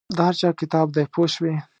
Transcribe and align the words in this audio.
د 0.15 0.17
هر 0.27 0.35
چا 0.41 0.49
کتاب 0.61 0.87
دی 0.95 1.05
پوه 1.13 1.27
شوې!. 1.33 1.53